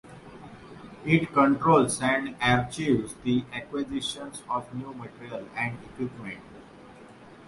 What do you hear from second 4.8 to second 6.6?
materiel and equipment.